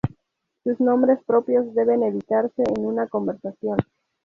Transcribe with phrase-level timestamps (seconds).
[0.63, 3.77] Sus nombres propios deben evitarse en una conversación.